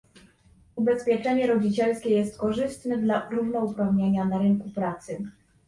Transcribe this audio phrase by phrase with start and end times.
[0.75, 5.23] Ubezpieczenie rodzicielskie jest korzystne dla równouprawnienia na rynku pracy